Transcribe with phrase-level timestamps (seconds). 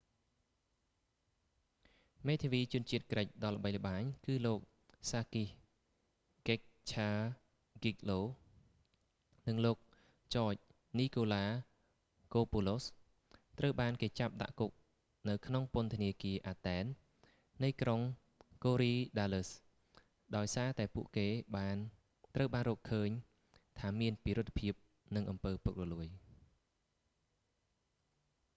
[2.27, 4.59] មេធាវីជនជាតិក្រិចដ៏ល្បីល្បាញ គឺលោក
[5.09, 5.49] សាគីស
[6.49, 6.59] កិច
[6.91, 7.09] ឆា
[7.77, 9.77] ហ្គីកហ្គ្លូ sakis kechagioglou និងលោក
[10.35, 10.55] ចច
[10.99, 11.45] នីកូឡា
[12.35, 14.71] កូពូឡូស george nikolakopoulos ត្រូវបានគេចាប់ដាក់គុក
[15.29, 18.01] នៅក្នុងពន្ធនាគារ អាតែន athen នៃក្រុង
[18.63, 21.27] កូរីដាលឹស korydallus ដោយសារតែពួកគេ
[22.35, 23.09] ត្រូវបានរកឃើញ
[23.79, 24.73] ថាមានពិរុទ្ធភាព
[25.15, 26.07] និងអំពើពុករលួយ